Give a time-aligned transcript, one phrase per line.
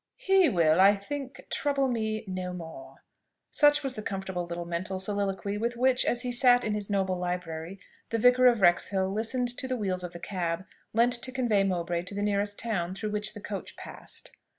[0.17, 3.03] "He will, I think, trouble me no more:"
[3.51, 7.19] such was the comfortable little mental soliloquy with which, as he sat in his noble
[7.19, 11.63] library, the Vicar of Wrexhill listened to the wheels of the cab, lent to convey
[11.63, 14.31] Mowbray to the nearest town through which the coach passed.